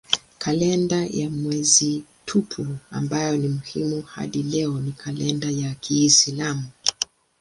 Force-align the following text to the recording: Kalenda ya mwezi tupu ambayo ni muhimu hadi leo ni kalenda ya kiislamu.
Kalenda 0.37 1.05
ya 1.05 1.29
mwezi 1.29 2.03
tupu 2.25 2.67
ambayo 2.91 3.37
ni 3.37 3.47
muhimu 3.47 4.01
hadi 4.01 4.43
leo 4.43 4.79
ni 4.79 4.91
kalenda 4.91 5.49
ya 5.49 5.75
kiislamu. 5.75 6.65